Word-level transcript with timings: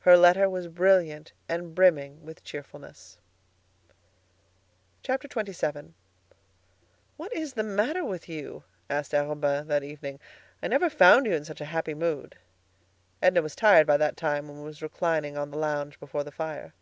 Her 0.00 0.16
letter 0.16 0.50
was 0.50 0.66
brilliant 0.66 1.32
and 1.48 1.72
brimming 1.72 2.24
with 2.24 2.42
cheerfulness. 2.42 3.16
XXVII 5.08 5.94
"What 7.16 7.32
is 7.32 7.52
the 7.52 7.62
matter 7.62 8.04
with 8.04 8.28
you?" 8.28 8.64
asked 8.90 9.14
Arobin 9.14 9.68
that 9.68 9.84
evening. 9.84 10.18
"I 10.60 10.66
never 10.66 10.90
found 10.90 11.26
you 11.26 11.32
in 11.34 11.44
such 11.44 11.60
a 11.60 11.64
happy 11.66 11.94
mood." 11.94 12.34
Edna 13.22 13.40
was 13.40 13.54
tired 13.54 13.86
by 13.86 13.98
that 13.98 14.16
time, 14.16 14.50
and 14.50 14.64
was 14.64 14.82
reclining 14.82 15.36
on 15.38 15.52
the 15.52 15.58
lounge 15.58 16.00
before 16.00 16.24
the 16.24 16.32
fire. 16.32 16.74